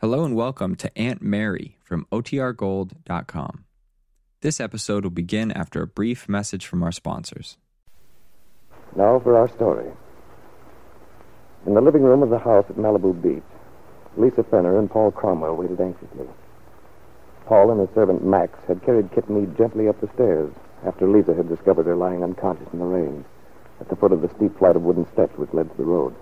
Hello 0.00 0.24
and 0.24 0.34
welcome 0.34 0.76
to 0.76 0.90
Aunt 0.96 1.20
Mary 1.20 1.76
from 1.84 2.06
OTRGold.com. 2.10 3.64
This 4.40 4.58
episode 4.58 5.04
will 5.04 5.10
begin 5.10 5.52
after 5.52 5.82
a 5.82 5.86
brief 5.86 6.26
message 6.26 6.64
from 6.64 6.82
our 6.82 6.90
sponsors. 6.90 7.58
Now 8.96 9.20
for 9.20 9.36
our 9.36 9.46
story. 9.46 9.90
In 11.66 11.74
the 11.74 11.82
living 11.82 12.00
room 12.02 12.22
of 12.22 12.30
the 12.30 12.38
house 12.38 12.64
at 12.70 12.76
Malibu 12.76 13.12
Beach, 13.22 13.42
Lisa 14.16 14.42
Fenner 14.42 14.78
and 14.78 14.90
Paul 14.90 15.10
Cromwell 15.10 15.56
waited 15.56 15.82
anxiously. 15.82 16.28
Paul 17.44 17.70
and 17.70 17.80
his 17.80 17.94
servant 17.94 18.24
Max 18.24 18.58
had 18.66 18.82
carried 18.82 19.12
Kit 19.12 19.28
Mead 19.28 19.54
gently 19.58 19.86
up 19.86 20.00
the 20.00 20.08
stairs 20.14 20.50
after 20.86 21.06
Lisa 21.06 21.34
had 21.34 21.50
discovered 21.50 21.84
her 21.84 21.94
lying 21.94 22.24
unconscious 22.24 22.72
in 22.72 22.78
the 22.78 22.86
rain 22.86 23.22
at 23.82 23.90
the 23.90 23.96
foot 23.96 24.12
of 24.12 24.22
the 24.22 24.30
steep 24.34 24.58
flight 24.58 24.76
of 24.76 24.82
wooden 24.82 25.06
steps 25.12 25.36
which 25.36 25.52
led 25.52 25.70
to 25.70 25.76
the 25.76 25.84
road. 25.84 26.14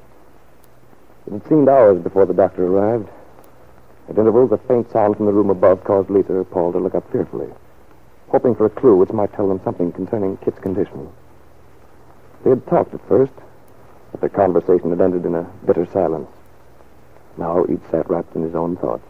It 1.28 1.32
had 1.34 1.48
seemed 1.48 1.68
hours 1.68 2.02
before 2.02 2.26
the 2.26 2.34
doctor 2.34 2.66
arrived. 2.66 3.08
At 4.08 4.16
intervals, 4.18 4.52
a 4.52 4.58
faint 4.58 4.90
sound 4.90 5.16
from 5.16 5.26
the 5.26 5.32
room 5.32 5.50
above 5.50 5.84
caused 5.84 6.08
Lisa 6.08 6.34
or 6.34 6.44
Paul 6.44 6.72
to 6.72 6.78
look 6.78 6.94
up 6.94 7.10
fearfully, 7.12 7.48
hoping 8.28 8.54
for 8.54 8.64
a 8.64 8.70
clue 8.70 8.96
which 8.96 9.12
might 9.12 9.32
tell 9.34 9.48
them 9.48 9.60
something 9.62 9.92
concerning 9.92 10.38
Kit's 10.38 10.58
condition. 10.58 11.10
They 12.42 12.50
had 12.50 12.66
talked 12.66 12.94
at 12.94 13.06
first, 13.06 13.32
but 14.10 14.20
their 14.20 14.30
conversation 14.30 14.90
had 14.90 15.00
ended 15.00 15.26
in 15.26 15.34
a 15.34 15.50
bitter 15.66 15.84
silence. 15.86 16.28
Now 17.36 17.66
each 17.68 17.82
sat 17.90 18.08
wrapped 18.08 18.34
in 18.34 18.42
his 18.42 18.54
own 18.54 18.76
thoughts. 18.76 19.06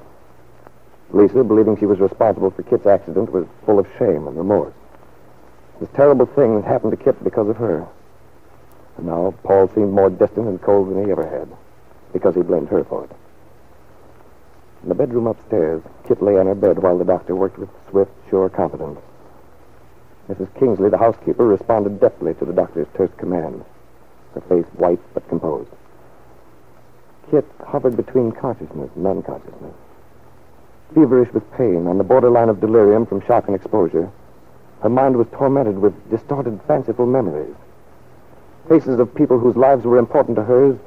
Lisa, 1.11 1.45
believing 1.45 1.77
she 1.77 1.87
was 1.87 2.01
responsible 2.01 2.51
for 2.51 2.63
Kit's 2.65 2.87
accident, 2.87 3.33
was 3.33 3.47
full 3.65 3.79
of 3.79 3.87
shame 3.99 4.27
and 4.27 4.37
remorse. 4.37 4.75
This 5.81 5.89
terrible 5.95 6.27
thing 6.27 6.57
had 6.57 6.65
happened 6.65 6.91
to 6.91 7.03
Kit 7.03 7.23
because 7.23 7.49
of 7.49 7.57
her. 7.59 7.87
And 8.97 9.07
now 9.07 9.33
Paul 9.45 9.69
seemed 9.69 9.93
more 9.93 10.11
distant 10.11 10.49
and 10.49 10.61
cold 10.61 10.91
than 10.91 11.05
he 11.05 11.11
ever 11.13 11.27
had, 11.27 11.49
because 12.13 12.35
he 12.35 12.43
blamed 12.43 12.69
her 12.69 12.83
for 12.83 13.05
it. 13.05 13.11
In 14.89 14.97
the 14.97 15.07
bedroom 15.07 15.27
upstairs, 15.27 15.83
Kit 16.07 16.23
lay 16.23 16.39
on 16.39 16.47
her 16.47 16.55
bed 16.55 16.79
while 16.79 16.97
the 16.97 17.05
doctor 17.05 17.37
worked 17.37 17.59
with 17.59 17.69
swift, 17.91 18.11
sure 18.31 18.49
confidence. 18.49 18.99
Mrs. 20.31 20.49
Kingsley, 20.59 20.89
the 20.89 20.97
housekeeper, 20.97 21.47
responded 21.47 22.01
deftly 22.01 22.33
to 22.33 22.47
the 22.47 22.55
doctor's 22.55 22.87
terse 22.95 23.11
command, 23.19 23.67
her 24.33 24.41
face 24.41 24.65
white 24.79 24.99
but 25.13 25.29
composed. 25.29 25.69
Kit 27.31 27.45
hovered 27.67 27.99
between 27.99 28.33
consciousness 28.33 28.89
and 28.97 29.07
unconsciousness. 29.07 29.75
Feverish 30.95 31.35
with 31.35 31.53
pain, 31.53 31.87
on 31.87 31.99
the 31.99 32.03
borderline 32.03 32.49
of 32.49 32.59
delirium 32.59 33.05
from 33.05 33.21
shock 33.27 33.47
and 33.47 33.55
exposure, 33.55 34.11
her 34.81 34.89
mind 34.89 35.19
was 35.19 35.27
tormented 35.33 35.79
with 35.79 36.11
distorted, 36.11 36.59
fanciful 36.67 37.05
memories. 37.05 37.55
Faces 38.71 38.99
of 38.99 39.15
people 39.15 39.39
whose 39.39 39.55
lives 39.55 39.85
were 39.85 39.99
important 39.99 40.37
to 40.37 40.45
hers 40.45 40.79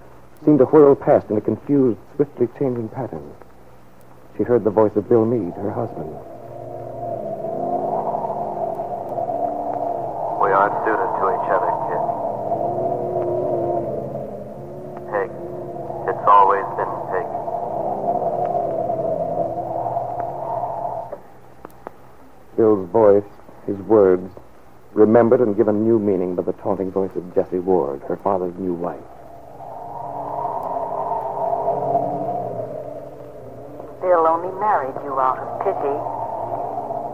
seemed 0.44 0.58
to 0.58 0.66
whirl 0.66 0.96
past 0.96 1.30
in 1.30 1.38
a 1.38 1.42
confused, 1.42 2.00
swiftly 2.16 2.50
changing 2.58 2.90
pattern. 2.90 3.32
She 4.42 4.46
heard 4.46 4.64
the 4.64 4.72
voice 4.72 4.96
of 4.96 5.08
Bill 5.08 5.24
Meade, 5.24 5.54
her 5.54 5.70
husband. 5.70 6.10
We 10.42 10.50
aren't 10.50 10.74
suited 10.82 11.12
to 11.22 11.30
each 11.30 11.46
other, 11.54 11.70
kid. 11.86 12.02
Peg. 15.14 15.30
It's 16.10 16.26
always 16.26 16.66
been 16.74 16.90
Peg. 17.14 17.28
Bill's 22.58 22.90
voice, 22.90 23.30
his 23.68 23.78
words, 23.86 24.28
remembered 24.94 25.42
and 25.42 25.56
given 25.56 25.84
new 25.84 26.00
meaning 26.00 26.34
by 26.34 26.42
the 26.42 26.54
taunting 26.54 26.90
voice 26.90 27.16
of 27.16 27.36
Jessie 27.36 27.60
Ward, 27.60 28.02
her 28.08 28.18
father's 28.18 28.56
new 28.58 28.74
wife. 28.74 29.21
Bill 34.02 34.26
only 34.26 34.50
married 34.58 34.98
you 35.06 35.14
out 35.22 35.38
of 35.38 35.62
pity. 35.62 35.96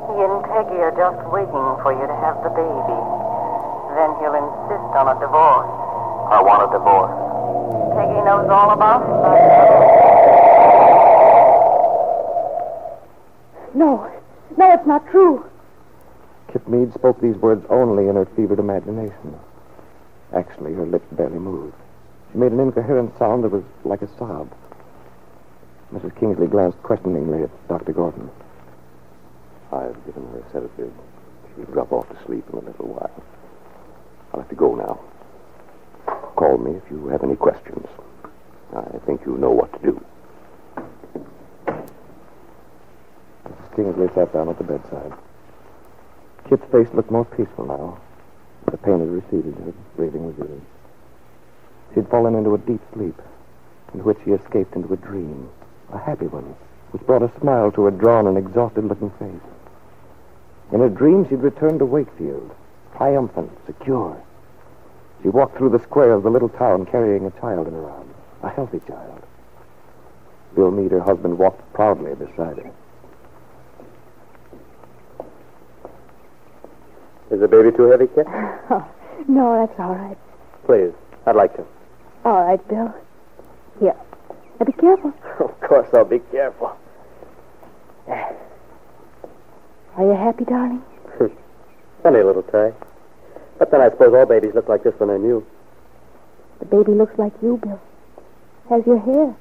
He 0.08 0.16
and 0.24 0.40
Peggy 0.48 0.80
are 0.80 0.96
just 0.96 1.20
waiting 1.28 1.68
for 1.84 1.92
you 1.92 2.08
to 2.08 2.16
have 2.24 2.40
the 2.48 2.52
baby. 2.56 3.00
Then 3.92 4.16
he'll 4.24 4.40
insist 4.40 4.96
on 4.96 5.12
a 5.12 5.20
divorce. 5.20 5.68
I 6.32 6.40
want 6.40 6.64
a 6.64 6.72
divorce. 6.72 7.12
Peggy 7.92 8.24
knows 8.24 8.48
all 8.48 8.72
about 8.72 9.04
it. 9.04 9.08
No, 13.76 14.08
no, 14.56 14.74
it's 14.74 14.88
not 14.88 15.06
true. 15.12 15.46
Kit 16.54 16.66
Mead 16.70 16.94
spoke 16.94 17.20
these 17.20 17.36
words 17.36 17.66
only 17.70 18.08
in 18.08 18.16
her 18.16 18.26
fevered 18.34 18.60
imagination. 18.60 19.36
Actually, 20.34 20.74
her 20.74 20.86
lips 20.86 21.08
barely 21.12 21.40
moved. 21.40 21.76
She 22.32 22.38
made 22.38 22.54
an 22.54 22.62
incoherent 22.62 23.18
sound 23.20 23.44
that 23.44 23.52
was 23.52 23.64
like 23.84 24.02
a 24.02 24.08
sob. 24.18 24.50
Mrs. 25.94 26.20
Kingsley 26.20 26.48
glanced 26.48 26.82
questioningly 26.84 27.44
at 27.44 27.68
Dr. 27.70 27.94
Gordon. 27.94 28.30
I've 29.72 30.06
given 30.06 30.28
her 30.32 30.40
a 30.40 30.52
sedative. 30.52 30.94
She'll 31.56 31.66
drop 31.66 31.92
off 31.94 32.10
to 32.10 32.26
sleep 32.26 32.46
in 32.52 32.60
a 32.60 32.62
little 32.62 32.88
while. 32.88 33.24
I'll 34.34 34.42
have 34.42 34.50
to 34.50 34.56
go 34.56 34.76
now. 34.76 35.00
Call 36.36 36.58
me 36.58 36.72
if 36.72 36.84
you 36.92 37.08
have 37.08 37.24
any 37.24 37.36
questions. 37.36 37.88
I 38.76 39.00
think 39.06 39.26
you 39.26 39.38
know 39.38 39.52
what 39.52 39.72
to 39.74 39.80
do. 39.80 40.06
Mrs. 43.48 43.76
Kingsley 43.76 44.08
sat 44.14 44.34
down 44.34 44.50
at 44.50 44.58
the 44.58 44.66
bedside. 44.66 45.14
Kit's 46.50 46.66
face 46.72 46.88
looked 46.94 47.12
more 47.12 47.26
peaceful 47.26 47.66
now. 47.66 47.98
The 48.72 48.78
pain 48.78 49.00
had 49.00 49.10
receded, 49.10 49.56
her 49.56 49.74
breathing 49.96 50.26
was 50.26 50.36
easy. 50.36 50.62
She 51.90 52.02
had 52.02 52.10
fallen 52.10 52.36
into 52.36 52.54
a 52.54 52.58
deep 52.58 52.82
sleep, 52.94 53.22
in 53.94 54.04
which 54.04 54.18
she 54.26 54.32
escaped 54.32 54.76
into 54.76 54.94
a 54.94 54.98
dream, 54.98 55.50
a 55.94 55.98
happy 55.98 56.28
one, 56.28 56.56
which 56.92 57.06
brought 57.06 57.24
a 57.24 57.32
smile 57.40 57.72
to 57.72 57.84
her 57.86 57.92
drawn 57.92 58.28
and 58.28 58.38
exhausted-looking 58.38 59.12
face. 59.12 59.52
In 60.72 60.80
her 60.82 60.90
dream, 60.90 61.28
she'd 61.28 61.36
returned 61.42 61.80
to 61.80 61.86
Wakefield, 61.86 62.52
triumphant, 62.96 63.52
secure. 63.66 64.22
She 65.24 65.30
walked 65.30 65.58
through 65.58 65.70
the 65.70 65.80
square 65.84 66.12
of 66.12 66.24
the 66.24 66.30
little 66.30 66.50
town 66.50 66.86
carrying 66.86 67.26
a 67.26 67.32
child 67.40 67.68
in 67.68 67.74
her 67.74 67.90
arms, 67.90 68.14
a 68.44 68.50
healthy 68.50 68.82
child. 68.88 69.24
Bill 70.56 70.72
Meade, 70.72 70.92
her 70.92 71.02
husband, 71.02 71.38
walked 71.38 71.62
proudly 71.74 72.16
beside 72.16 72.58
her. 72.58 72.72
Is 77.30 77.40
the 77.42 77.48
baby 77.48 77.76
too 77.76 77.84
heavy, 77.84 78.08
Kit? 78.08 78.28
Oh, 78.70 78.86
no, 79.28 79.66
that's 79.66 79.80
all 79.80 79.96
right. 79.96 80.18
Please. 80.66 80.94
I'd 81.26 81.36
like 81.36 81.56
to. 81.56 81.66
All 82.26 82.44
right, 82.46 82.68
Bill. 82.68 82.94
Here. 83.80 83.96
Now 84.60 84.66
be 84.66 84.74
careful. 84.74 85.14
Of 85.40 85.60
course, 85.62 85.88
I'll 85.94 86.06
be 86.06 86.20
careful. 86.32 86.76
Are 88.08 90.04
you 90.04 90.16
happy, 90.16 90.46
darling? 90.46 90.82
Funny 92.04 92.24
little 92.24 92.44
tie. 92.44 92.74
But 93.60 93.72
then 93.72 93.82
I 93.82 93.90
suppose 93.90 94.14
all 94.14 94.26
babies 94.26 94.54
look 94.56 94.70
like 94.70 94.84
this 94.84 94.94
when 95.00 95.10
they're 95.10 95.20
new. 95.20 95.46
The 96.60 96.66
baby 96.66 96.92
looks 96.94 97.18
like 97.18 97.34
you, 97.42 97.58
Bill. 97.58 97.80
Has 98.70 98.86
your 98.86 99.00
hair. 99.00 99.36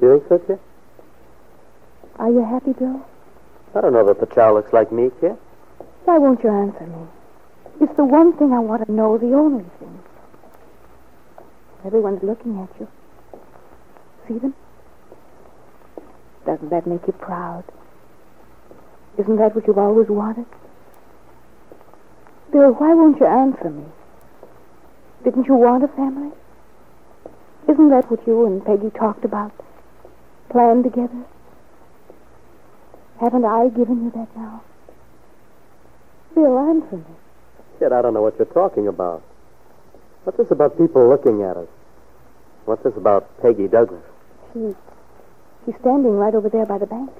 You 0.00 0.18
think 0.18 0.28
so, 0.28 0.38
Kit? 0.46 0.60
Are 2.18 2.30
you 2.30 2.44
happy, 2.44 2.72
Bill? 2.72 3.04
I 3.74 3.80
don't 3.80 3.92
know 3.92 4.06
that 4.06 4.20
the 4.20 4.34
child 4.34 4.56
looks 4.56 4.72
like 4.72 4.90
me, 4.90 5.10
Kit. 5.20 5.36
Why 6.04 6.18
won't 6.18 6.42
you 6.42 6.50
answer 6.50 6.86
me? 6.86 7.06
It's 7.80 7.96
the 7.96 8.04
one 8.04 8.32
thing 8.36 8.52
I 8.52 8.58
want 8.60 8.86
to 8.86 8.92
know, 8.92 9.18
the 9.18 9.34
only 9.34 9.64
thing. 9.78 10.00
Everyone's 11.84 12.22
looking 12.22 12.58
at 12.60 12.80
you. 12.80 12.88
See 14.28 14.38
them? 14.38 14.54
Doesn't 16.44 16.70
that 16.70 16.86
make 16.86 17.06
you 17.06 17.12
proud? 17.12 17.64
Isn't 19.18 19.36
that 19.36 19.54
what 19.54 19.66
you've 19.66 19.78
always 19.78 20.08
wanted? 20.08 20.46
Bill, 22.52 22.72
why 22.72 22.94
won't 22.94 23.18
you 23.18 23.26
answer 23.26 23.70
me? 23.70 23.84
Didn't 25.24 25.46
you 25.46 25.54
want 25.54 25.84
a 25.84 25.88
family? 25.88 26.30
Isn't 27.68 27.90
that 27.90 28.10
what 28.10 28.26
you 28.26 28.46
and 28.46 28.64
Peggy 28.64 28.90
talked 28.90 29.24
about? 29.24 29.52
Planned 30.50 30.84
together? 30.84 31.24
Haven't 33.20 33.44
I 33.44 33.68
given 33.68 34.04
you 34.04 34.10
that 34.10 34.28
now? 34.36 34.62
Bill, 36.34 36.58
answer 36.58 36.96
me. 36.96 37.16
Kit, 37.78 37.92
I 37.92 38.02
don't 38.02 38.14
know 38.14 38.22
what 38.22 38.38
you're 38.38 38.46
talking 38.46 38.86
about. 38.86 39.22
What's 40.24 40.38
this 40.38 40.50
about 40.50 40.78
people 40.78 41.08
looking 41.08 41.42
at 41.42 41.56
us? 41.56 41.68
What's 42.66 42.82
this 42.82 42.96
about 42.96 43.40
Peggy 43.40 43.68
Douglas? 43.68 44.02
She, 44.56 44.74
she's 45.66 45.74
standing 45.80 46.16
right 46.16 46.34
over 46.34 46.48
there 46.48 46.64
by 46.64 46.78
the 46.78 46.86
bank. 46.86 47.10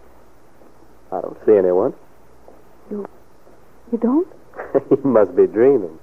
I 1.13 1.21
don't 1.21 1.37
see 1.45 1.53
anyone. 1.53 1.93
You 2.91 3.07
you 3.93 3.99
don't? 3.99 4.27
he 4.89 4.97
must 5.07 5.37
be 5.37 5.47
dreaming. 5.47 5.99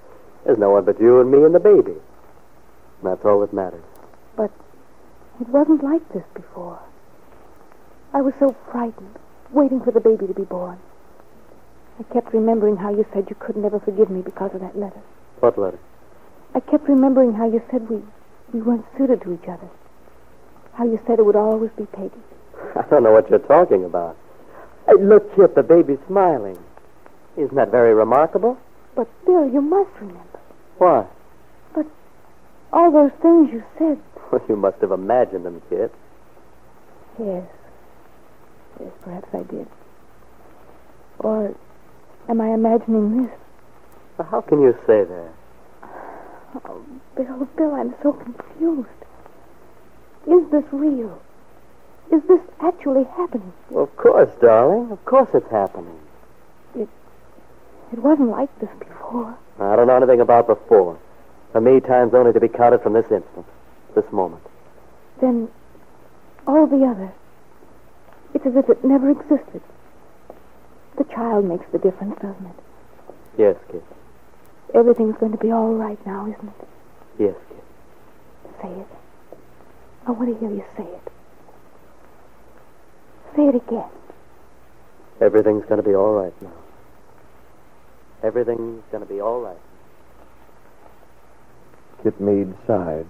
There's 0.46 0.60
no 0.60 0.70
one 0.70 0.86
but 0.86 1.02
you 1.02 1.22
and 1.22 1.32
me 1.32 1.44
and 1.44 1.56
the 1.56 1.60
baby. 1.60 1.96
That's 3.02 3.26
all 3.26 3.40
that 3.42 3.52
matters. 3.52 3.84
But 4.36 4.52
it 5.42 5.50
wasn't 5.50 5.84
like 5.84 6.08
this 6.14 6.24
before. 6.36 6.80
I 8.14 8.22
was 8.22 8.34
so 8.40 8.56
frightened, 8.72 9.18
waiting 9.52 9.82
for 9.82 9.90
the 9.90 10.00
baby 10.00 10.28
to 10.28 10.34
be 10.36 10.44
born. 10.44 10.78
I 12.00 12.04
kept 12.14 12.32
remembering 12.32 12.78
how 12.78 12.92
you 12.92 13.08
said 13.12 13.26
you 13.28 13.36
could 13.40 13.58
never 13.58 13.80
forgive 13.80 14.12
me 14.12 14.22
because 14.22 14.52
of 14.54 14.62
that 14.62 14.78
letter. 14.78 15.02
What 15.40 15.58
letter? 15.58 15.80
I 16.54 16.60
kept 16.60 16.88
remembering 16.88 17.34
how 17.34 17.48
you 17.48 17.62
said 17.72 17.90
we, 17.90 18.04
we 18.54 18.62
weren't 18.62 18.86
suited 18.96 19.24
to 19.24 19.34
each 19.34 19.50
other. 19.50 19.70
How 20.74 20.86
you 20.86 21.00
said 21.06 21.20
it 21.20 21.26
would 21.26 21.36
always 21.36 21.72
be 21.78 21.86
Peggy. 21.86 22.12
I 22.76 22.82
don't 22.90 23.04
know 23.04 23.12
what 23.12 23.30
you're 23.30 23.40
talking 23.40 23.84
about. 23.86 24.18
Hey, 24.88 24.96
look, 25.00 25.36
Kit, 25.36 25.56
the 25.56 25.64
baby's 25.64 26.00
smiling. 26.08 26.58
Isn't 27.38 27.56
that 27.56 27.72
very 27.72 27.94
remarkable? 27.94 28.58
But, 28.96 29.08
Bill, 29.26 29.48
you 29.50 29.62
must 29.62 29.90
remember. 30.00 30.40
What? 30.78 31.12
But 31.74 31.86
all 32.72 32.92
those 32.92 33.12
things 33.22 33.52
you 33.52 33.64
said. 33.78 34.00
Well, 34.32 34.42
you 34.50 34.56
must 34.56 34.80
have 34.82 34.92
imagined 34.92 35.46
them, 35.46 35.62
Kit. 35.70 35.94
Yes. 37.20 37.48
Yes, 38.80 38.92
perhaps 39.02 39.28
I 39.34 39.44
did. 39.44 39.68
Or 41.20 41.56
am 42.28 42.42
I 42.42 42.54
imagining 42.54 43.24
this? 43.24 43.32
Well, 44.18 44.28
how 44.30 44.42
can 44.42 44.62
you 44.62 44.74
say 44.88 45.04
that? 45.04 45.30
Oh, 46.66 46.86
Bill, 47.16 47.48
Bill, 47.58 47.74
I'm 47.74 47.96
so 48.04 48.14
confused. 48.14 49.03
Is 50.28 50.50
this 50.52 50.64
real? 50.72 51.22
Is 52.12 52.22
this 52.28 52.42
actually 52.62 53.04
happening? 53.16 53.54
Well, 53.70 53.84
of 53.86 53.96
course, 53.98 54.30
darling. 54.42 54.92
Of 54.92 55.04
course 55.06 55.30
it's 55.34 55.50
happening. 55.50 56.00
It 56.76 56.88
it 57.92 58.00
wasn't 58.00 58.30
like 58.30 58.50
this 58.60 58.70
before. 58.80 59.38
I 59.60 59.76
don't 59.76 59.88
know 59.88 59.98
anything 59.98 60.22
about 60.22 60.48
before. 60.48 60.98
For 61.52 61.62
me, 61.62 61.80
time's 61.80 62.14
only 62.14 62.34
to 62.34 62.40
be 62.40 62.48
counted 62.48 62.82
from 62.82 62.94
this 62.94 63.12
instant, 63.12 63.46
this 63.96 64.12
moment. 64.12 64.42
Then 65.22 65.50
all 66.48 66.66
the 66.68 66.86
other. 66.86 67.12
It's 68.34 68.46
as 68.46 68.56
if 68.56 68.70
it 68.70 68.84
never 68.84 69.10
existed. 69.12 69.62
The 70.98 71.04
child 71.06 71.46
makes 71.46 71.66
the 71.72 71.78
difference, 71.78 72.16
doesn't 72.16 72.46
it? 72.46 72.56
Yes, 73.38 73.56
Kit. 73.72 73.84
Everything's 74.74 75.18
going 75.18 75.32
to 75.32 75.38
be 75.38 75.52
all 75.52 75.74
right 75.74 76.04
now, 76.06 76.26
isn't 76.28 76.48
it? 76.60 76.68
Yes, 77.20 77.36
Kit. 77.50 77.64
Say 78.62 78.70
it. 78.70 78.88
I 80.06 80.12
want 80.12 80.34
to 80.34 80.40
hear 80.40 80.54
you 80.54 80.66
say 80.76 80.84
it. 80.84 81.12
Say 83.36 83.48
it 83.48 83.56
again. 83.56 83.90
Everything's 85.22 85.64
going 85.66 85.82
to 85.82 85.88
be 85.88 85.96
all 85.96 86.14
right 86.14 86.42
now. 86.42 86.52
Everything's 88.22 88.84
going 88.92 89.04
to 89.06 89.10
be 89.12 89.22
all 89.22 89.40
right. 89.40 89.58
Kit 92.04 92.20
Mead 92.20 92.54
sighed, 92.68 93.08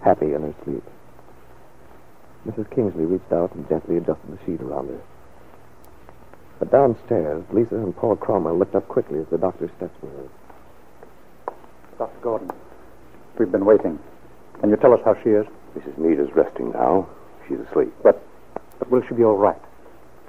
happy 0.00 0.32
in 0.32 0.42
her 0.42 0.54
sleep. 0.64 0.82
Mrs. 2.46 2.70
Kingsley 2.74 3.04
reached 3.04 3.32
out 3.32 3.54
and 3.54 3.68
gently 3.68 3.98
adjusted 3.98 4.38
the 4.38 4.44
sheet 4.46 4.60
around 4.60 4.88
her. 4.88 5.00
But 6.58 6.72
downstairs, 6.72 7.44
Lisa 7.52 7.76
and 7.76 7.94
Paul 7.94 8.16
Cromwell 8.16 8.58
looked 8.58 8.74
up 8.74 8.88
quickly 8.88 9.18
as 9.18 9.26
the 9.30 9.38
doctor's 9.38 9.70
steps 9.76 9.94
were 10.02 10.10
heard. 10.10 10.30
Dr. 11.98 12.18
Gordon, 12.22 12.50
we've 13.38 13.52
been 13.52 13.64
waiting. 13.64 13.98
Can 14.60 14.70
you 14.70 14.76
tell 14.76 14.94
us 14.94 15.00
how 15.04 15.14
she 15.22 15.30
is? 15.30 15.46
Mrs. 15.76 15.98
Mead 15.98 16.18
is 16.18 16.32
resting 16.34 16.72
now. 16.72 17.08
She's 17.48 17.58
asleep. 17.60 17.92
But, 18.02 18.22
but 18.78 18.90
will 18.90 19.02
she 19.08 19.14
be 19.14 19.24
all 19.24 19.36
right? 19.36 19.60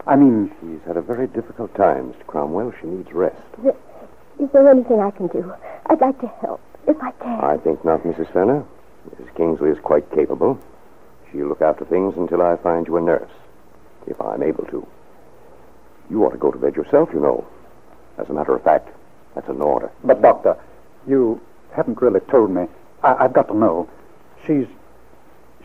I 0.06 0.16
mean, 0.16 0.52
She's 0.62 0.86
had 0.86 0.98
a 0.98 1.02
very 1.02 1.28
difficult 1.28 1.74
time, 1.76 2.14
Mr. 2.14 2.26
Cromwell. 2.28 2.74
She 2.82 2.88
needs 2.88 3.12
rest. 3.14 3.38
Is 4.40 4.50
there 4.52 4.68
anything 4.70 5.00
I 5.00 5.12
can 5.12 5.28
do? 5.28 5.54
I'd 5.86 6.02
like 6.02 6.20
to 6.22 6.28
help, 6.28 6.60
if 6.88 7.02
I 7.02 7.12
can. 7.12 7.40
I 7.40 7.58
think 7.58 7.86
not, 7.86 8.04
Mrs. 8.04 8.32
Fenner. 8.34 8.64
Mrs. 9.10 9.36
Kingsley 9.36 9.70
is 9.70 9.78
quite 9.80 10.10
capable. 10.12 10.60
She'll 11.32 11.48
look 11.48 11.62
after 11.62 11.86
things 11.86 12.16
until 12.18 12.42
I 12.42 12.58
find 12.58 12.88
you 12.88 12.98
a 12.98 13.02
nurse, 13.02 13.32
if 14.08 14.20
I'm 14.20 14.44
able 14.44 14.66
to. 14.66 14.86
You 16.10 16.24
ought 16.26 16.32
to 16.32 16.38
go 16.38 16.52
to 16.52 16.58
bed 16.58 16.76
yourself, 16.76 17.10
you 17.14 17.20
know. 17.20 17.46
As 18.18 18.30
a 18.30 18.34
matter 18.34 18.56
of 18.56 18.64
fact, 18.64 18.90
that's 19.36 19.50
an 19.50 19.62
order. 19.62 19.92
but 20.04 20.22
doctor, 20.22 20.58
you 21.08 21.42
haven't 21.74 22.02
really 22.02 22.20
told 22.22 22.52
me. 22.52 22.68
I, 23.04 23.16
I've 23.26 23.34
got 23.34 23.48
to 23.48 23.56
know. 23.56 23.90
She's 24.46 24.68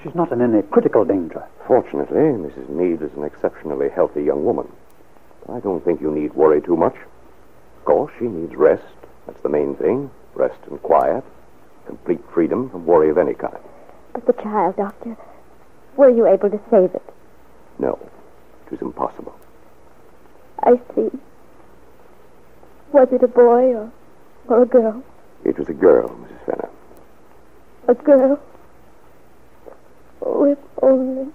she's 0.03 0.15
not 0.15 0.33
in 0.33 0.41
any 0.41 0.63
critical 0.63 1.05
danger. 1.05 1.45
Fortunately, 1.67 2.17
Mrs. 2.17 2.69
Mead 2.69 3.03
is 3.03 3.13
an 3.17 3.25
exceptionally 3.25 3.89
healthy 3.89 4.23
young 4.23 4.45
woman. 4.45 4.69
I 5.49 5.61
don't 5.61 5.85
think 5.85 6.01
you 6.01 6.11
need 6.11 6.35
worry 6.35 6.61
too 6.61 6.77
much. 6.77 6.95
Of 7.79 7.85
course, 7.85 8.13
she 8.19 8.27
needs 8.27 8.55
rest. 8.55 8.83
That's 9.27 9.41
the 9.43 9.49
main 9.49 9.77
thing. 9.77 10.11
Rest 10.35 10.59
and 10.71 10.81
quiet. 10.83 11.25
Complete 11.87 12.21
freedom 12.33 12.69
from 12.71 12.87
worry 12.87 13.11
of 13.11 13.19
any 13.19 13.35
kind. 13.35 13.59
But 14.13 14.27
the 14.27 14.43
child, 14.43 14.77
Doctor, 14.77 15.17
were 15.97 16.11
you 16.11 16.27
able 16.27 16.51
to 16.51 16.61
save 16.71 16.95
it? 16.95 17.03
No, 17.79 17.99
it 18.67 18.73
was 18.73 18.81
impossible. 18.81 19.35
I 20.61 20.81
see. 20.95 21.11
Was 22.93 23.09
it 23.13 23.23
a 23.23 23.29
boy 23.29 23.75
or, 23.75 23.93
or 24.49 24.63
a 24.63 24.67
girl? 24.67 25.03
It 25.45 25.59
was 25.59 25.69
a 25.69 25.75
girl, 25.75 26.09
Mrs. 26.09 26.47
Fenner. 26.47 26.71
A 27.89 27.95
girl? 27.95 28.41
Oh, 30.23 30.45
if 30.45 30.59
only. 30.83 31.31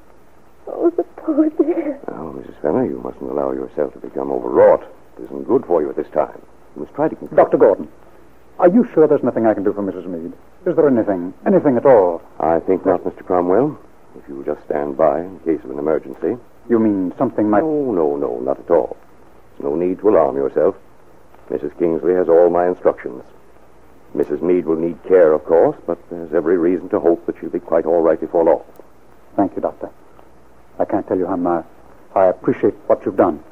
Oh, 0.68 0.90
the 0.92 1.04
poor 1.04 1.50
dear. 1.50 2.00
Now, 2.08 2.34
Mrs. 2.38 2.62
Fenner, 2.62 2.86
you 2.86 3.00
mustn't 3.04 3.30
allow 3.30 3.52
yourself 3.52 3.94
to 3.94 4.00
become 4.00 4.32
overwrought. 4.32 4.84
It 5.18 5.24
isn't 5.26 5.48
good 5.48 5.66
for 5.66 5.82
you 5.82 5.90
at 5.90 5.96
this 5.96 6.10
time. 6.14 6.42
You 6.76 6.84
must 6.84 6.94
try 6.96 7.08
to 7.10 7.16
control. 7.16 7.36
Dr. 7.46 7.58
Gordon, 7.58 7.88
are 8.60 8.70
you 8.70 8.88
sure 8.94 9.08
there's 9.08 9.24
nothing 9.24 9.46
I 9.46 9.54
can 9.54 9.64
do 9.64 9.74
for 9.74 9.84
Mrs. 9.84 10.06
Mead? 10.06 10.34
Is 10.66 10.76
there 10.76 10.88
anything, 10.88 11.34
anything 11.46 11.78
at 11.78 11.86
all? 11.86 12.22
I 12.40 12.60
think 12.62 12.86
not, 12.86 13.04
Mr. 13.04 13.26
Cromwell. 13.26 13.78
If 14.18 14.28
you 14.28 14.36
will 14.36 14.44
just 14.44 14.64
stand 14.66 14.96
by 14.96 15.22
in 15.22 15.40
case 15.40 15.60
of 15.64 15.72
an 15.72 15.80
emergency. 15.80 16.38
You 16.70 16.80
mean 16.80 17.14
something 17.18 17.50
might. 17.50 17.62
No, 17.62 17.92
no, 17.92 18.16
no, 18.16 18.40
not 18.40 18.60
at 18.60 18.70
all. 18.70 18.96
There's 19.58 19.70
no 19.70 19.76
need 19.76 20.00
to 20.00 20.10
alarm 20.10 20.36
yourself. 20.38 20.76
Mrs. 21.50 21.78
Kingsley 21.78 22.14
has 22.14 22.30
all 22.30 22.50
my 22.50 22.68
instructions. 22.68 23.24
Mrs. 24.16 24.42
Mead 24.42 24.66
will 24.66 24.76
need 24.76 25.02
care, 25.04 25.34
of 25.34 25.44
course, 25.46 25.76
but 25.88 25.98
there's 26.10 26.34
every 26.34 26.58
reason 26.58 26.88
to 26.90 27.00
hope 27.00 27.26
that 27.26 27.36
she'll 27.40 27.50
be 27.50 27.60
quite 27.60 27.86
all 27.86 28.02
right 28.02 28.20
before 28.20 28.44
long. 28.44 28.64
Thank 29.36 29.56
you, 29.56 29.62
Doctor. 29.62 29.90
I 30.80 30.86
can't 30.86 31.08
tell 31.08 31.18
you 31.18 31.26
how 31.26 31.36
much 31.36 31.66
I 32.16 32.26
appreciate 32.26 32.76
what 32.88 33.04
you've 33.06 33.18
done. 33.18 33.44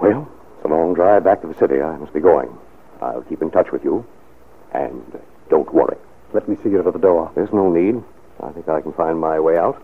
Well, 0.00 0.28
it's 0.56 0.64
a 0.64 0.68
long 0.68 0.94
drive 0.94 1.24
back 1.24 1.40
to 1.40 1.48
the 1.48 1.54
city. 1.54 1.80
I 1.80 1.96
must 1.96 2.12
be 2.12 2.20
going. 2.20 2.56
I'll 3.00 3.22
keep 3.22 3.42
in 3.42 3.50
touch 3.50 3.72
with 3.72 3.82
you. 3.82 4.06
And 4.72 5.02
uh, 5.14 5.18
don't 5.48 5.72
worry. 5.72 5.96
Let 6.32 6.48
me 6.48 6.56
see 6.62 6.70
you 6.70 6.82
to 6.82 6.90
the 6.90 6.98
door. 6.98 7.32
There's 7.34 7.52
no 7.52 7.72
need. 7.72 8.02
I 8.40 8.52
think 8.52 8.68
I 8.68 8.80
can 8.80 8.92
find 8.92 9.18
my 9.18 9.40
way 9.40 9.58
out. 9.58 9.82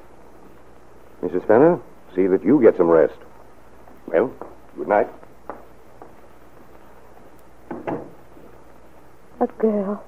Mrs. 1.23 1.47
Fenner, 1.47 1.81
see 2.15 2.27
that 2.27 2.45
you 2.45 2.61
get 2.61 2.77
some 2.77 2.89
rest. 2.89 3.15
Well, 4.07 4.33
good 4.77 4.89
night. 4.89 5.09
A 9.41 9.47
girl. 9.59 10.05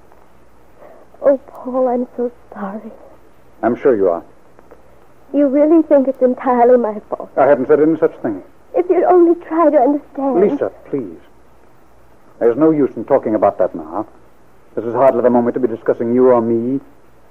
Oh, 1.26 1.38
Paul, 1.38 1.88
I'm 1.88 2.06
so 2.17 2.31
sorry. 2.53 2.93
I'm 3.62 3.75
sure 3.76 3.97
you 3.97 4.11
are. 4.11 4.23
You 5.32 5.49
really 5.49 5.82
think 5.82 6.06
it's 6.06 6.21
entirely 6.21 6.76
my 6.76 7.00
fault? 7.09 7.31
I 7.37 7.47
haven't 7.47 7.67
said 7.69 7.81
any 7.81 7.99
such 7.99 8.15
thing. 8.19 8.43
If 8.75 8.88
you'd 8.91 9.05
only 9.05 9.35
try 9.47 9.71
to 9.71 9.79
understand. 9.79 10.41
Lisa, 10.41 10.70
please. 10.91 11.19
There's 12.41 12.56
no 12.56 12.70
use 12.70 12.94
in 12.96 13.05
talking 13.05 13.34
about 13.34 13.56
that 13.58 13.75
now. 13.75 14.06
This 14.75 14.84
is 14.84 14.93
hardly 14.93 15.22
the 15.22 15.31
moment 15.31 15.55
to 15.55 15.60
be 15.60 15.69
discussing 15.69 16.15
you 16.15 16.29
or 16.29 16.43
me 16.43 16.81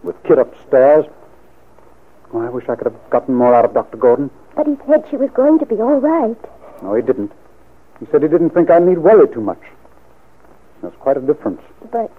with 0.01 0.21
Kit 0.23 0.39
upstairs. 0.39 1.05
Oh, 2.33 2.41
I 2.41 2.49
wish 2.49 2.67
I 2.67 2.75
could 2.75 2.91
have 2.91 3.09
gotten 3.11 3.35
more 3.35 3.53
out 3.53 3.63
of 3.63 3.73
Dr. 3.73 3.97
Gordon. 3.97 4.31
But 4.55 4.65
he 4.65 4.75
said 4.87 5.05
she 5.11 5.17
was 5.17 5.29
going 5.31 5.59
to 5.59 5.65
be 5.67 5.75
all 5.75 5.99
right. 5.99 6.37
No, 6.81 6.95
he 6.95 7.03
didn't. 7.03 7.31
He 7.99 8.07
said 8.11 8.23
he 8.23 8.27
didn't 8.27 8.51
think 8.51 8.71
I 8.71 8.79
need 8.79 8.97
worry 8.97 9.27
too 9.27 9.41
much. 9.41 9.61
There's 10.81 10.95
quite 10.95 11.17
a 11.17 11.21
difference. 11.21 11.61
But. 11.91 12.11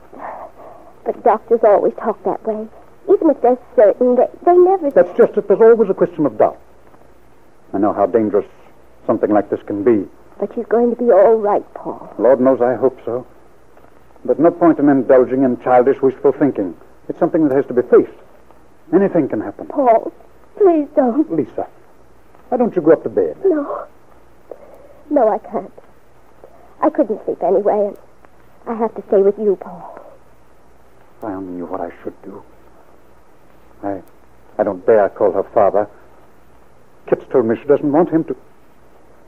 But 1.04 1.22
doctors 1.22 1.60
always 1.62 1.92
talk 1.94 2.22
that 2.24 2.44
way. 2.46 2.66
Even 3.12 3.30
if 3.30 3.40
they're 3.42 3.58
certain, 3.76 4.16
they, 4.16 4.26
they 4.44 4.56
never. 4.56 4.90
That's 4.90 5.16
just 5.16 5.36
it. 5.36 5.46
There's 5.46 5.60
always 5.60 5.90
a 5.90 5.94
question 5.94 6.24
of 6.26 6.38
doubt. 6.38 6.58
I 7.72 7.78
know 7.78 7.92
how 7.92 8.06
dangerous 8.06 8.46
something 9.06 9.30
like 9.30 9.50
this 9.50 9.60
can 9.66 9.84
be. 9.84 10.08
But 10.38 10.54
she's 10.54 10.66
going 10.66 10.90
to 10.90 10.96
be 10.96 11.10
all 11.10 11.36
right, 11.36 11.64
Paul. 11.74 12.12
Lord 12.18 12.40
knows 12.40 12.60
I 12.60 12.74
hope 12.74 12.98
so. 13.04 13.26
There's 14.24 14.38
no 14.38 14.50
point 14.50 14.78
in 14.78 14.88
indulging 14.88 15.42
in 15.42 15.60
childish 15.60 16.00
wishful 16.00 16.32
thinking. 16.32 16.74
It's 17.08 17.18
something 17.18 17.46
that 17.48 17.54
has 17.54 17.66
to 17.66 17.74
be 17.74 17.82
faced. 17.82 18.18
Anything 18.92 19.28
can 19.28 19.40
happen. 19.40 19.66
Paul, 19.66 20.12
please 20.56 20.88
don't. 20.96 21.30
Lisa, 21.30 21.68
why 22.48 22.56
don't 22.56 22.74
you 22.74 22.80
go 22.80 22.92
up 22.92 23.02
to 23.02 23.10
bed? 23.10 23.36
No. 23.44 23.86
No, 25.10 25.28
I 25.28 25.38
can't. 25.38 25.72
I 26.80 26.88
couldn't 26.90 27.22
sleep 27.26 27.42
anyway, 27.42 27.88
and 27.88 27.98
I 28.66 28.74
have 28.74 28.94
to 28.94 29.02
stay 29.08 29.20
with 29.20 29.38
you, 29.38 29.56
Paul. 29.60 29.93
I 31.24 31.32
only 31.34 31.52
knew 31.54 31.66
what 31.66 31.80
I 31.80 31.90
should 32.02 32.20
do. 32.22 32.42
I, 33.82 34.02
I 34.58 34.62
don't 34.62 34.84
dare 34.86 35.08
call 35.08 35.32
her 35.32 35.42
father. 35.42 35.88
Kit's 37.08 37.24
told 37.30 37.46
me 37.46 37.56
she 37.60 37.64
doesn't 37.68 37.90
want 37.90 38.10
him 38.10 38.24
to. 38.24 38.36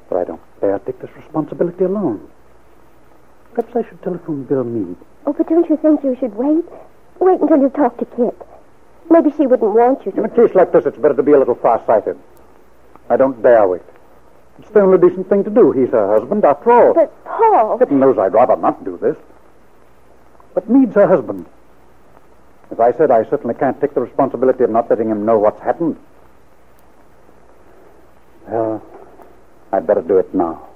But 0.09 0.19
I 0.19 0.25
don't 0.25 0.41
dare 0.61 0.79
take 0.81 1.01
this 1.01 1.11
responsibility 1.17 1.85
alone. 1.85 2.29
Perhaps 3.55 3.77
I 3.77 3.89
should 3.89 4.03
telephone 4.03 4.45
Bill 4.45 4.65
Mead. 4.65 4.97
Oh, 5.27 5.33
but 5.33 5.49
don't 5.49 5.69
you 5.69 5.77
think 5.79 6.05
you 6.05 6.17
should 6.21 6.35
wait? 6.35 6.65
Wait 7.19 7.41
until 7.41 7.59
you 7.61 7.69
talk 7.71 7.97
to 7.99 8.05
Kit. 8.05 8.37
Maybe 9.11 9.31
she 9.37 9.47
wouldn't 9.47 9.73
want 9.75 10.05
you 10.05 10.13
In 10.13 10.25
a 10.25 10.29
to. 10.29 10.35
case 10.47 10.55
like 10.55 10.73
this, 10.73 10.85
it's 10.87 10.99
better 10.99 11.15
to 11.15 11.23
be 11.23 11.33
a 11.33 11.39
little 11.39 11.55
far-sighted. 11.55 12.19
I 13.09 13.17
don't 13.17 13.41
dare 13.43 13.67
wait. 13.69 13.83
It's 14.59 14.71
the 14.71 14.81
only 14.81 14.99
decent 14.99 15.29
thing 15.29 15.45
to 15.45 15.51
do. 15.51 15.73
He's 15.73 15.91
her 15.91 16.19
husband, 16.19 16.45
after 16.45 16.71
all. 16.73 16.95
But, 16.95 17.25
Paul. 17.25 17.79
Kitten 17.79 18.01
knows 18.01 18.19
I'd 18.19 18.33
rather 18.33 18.57
not 18.57 18.85
do 18.85 18.97
this. 18.99 19.17
But 20.55 20.69
Mead's 20.69 20.95
her 20.95 21.07
husband. 21.07 21.47
As 22.71 22.81
I 22.81 22.93
said, 22.93 23.11
I 23.11 23.25
certainly 23.31 23.55
can't 23.55 23.81
take 23.81 23.95
the 23.95 24.01
responsibility 24.01 24.65
of 24.65 24.71
not 24.71 24.91
letting 24.91 25.09
him 25.09 25.25
know 25.25 25.39
what's 25.39 25.61
happened. 25.61 25.97
Well, 28.49 28.83
I'd 29.73 29.87
better 29.87 30.03
do 30.03 30.19
it 30.19 30.35
now. 30.35 30.69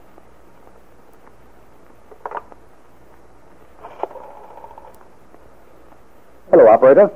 Hello, 6.51 6.67
operator. 6.69 7.11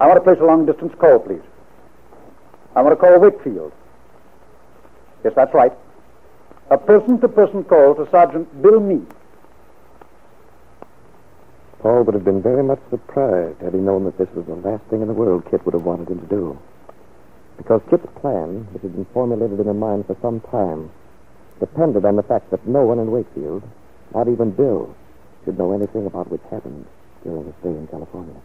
I 0.00 0.06
want 0.06 0.16
to 0.16 0.20
place 0.20 0.40
a 0.40 0.44
long 0.44 0.66
distance 0.66 0.94
call, 0.98 1.18
please. 1.18 1.42
I 2.76 2.82
want 2.82 2.92
to 2.92 2.96
call 2.96 3.18
Wakefield. 3.18 3.72
Yes, 5.22 5.32
that's 5.34 5.54
right. 5.54 5.72
A 6.70 6.78
person 6.78 7.20
to 7.20 7.28
person 7.28 7.64
call 7.64 7.94
to 7.94 8.08
Sergeant 8.10 8.62
Bill 8.62 8.80
Meade. 8.80 9.06
Paul 11.84 12.04
would 12.04 12.14
have 12.14 12.24
been 12.24 12.40
very 12.40 12.62
much 12.62 12.80
surprised 12.88 13.60
had 13.60 13.74
he 13.74 13.78
known 13.78 14.04
that 14.04 14.16
this 14.16 14.30
was 14.34 14.46
the 14.46 14.54
last 14.54 14.84
thing 14.84 15.02
in 15.02 15.06
the 15.06 15.12
world 15.12 15.44
Kit 15.50 15.62
would 15.66 15.74
have 15.74 15.84
wanted 15.84 16.08
him 16.08 16.18
to 16.18 16.26
do. 16.26 16.58
Because 17.58 17.82
Kit's 17.90 18.06
plan, 18.22 18.66
which 18.72 18.80
had 18.80 18.94
been 18.94 19.04
formulated 19.12 19.60
in 19.60 19.66
her 19.66 19.74
mind 19.74 20.06
for 20.06 20.16
some 20.22 20.40
time, 20.40 20.90
depended 21.60 22.06
on 22.06 22.16
the 22.16 22.22
fact 22.22 22.50
that 22.52 22.66
no 22.66 22.86
one 22.86 22.98
in 22.98 23.10
Wakefield, 23.10 23.62
not 24.14 24.28
even 24.28 24.52
Bill, 24.52 24.94
should 25.44 25.58
know 25.58 25.74
anything 25.74 26.06
about 26.06 26.30
what 26.30 26.40
happened 26.48 26.86
during 27.22 27.44
his 27.44 27.54
stay 27.60 27.68
in 27.68 27.86
California. 27.88 28.40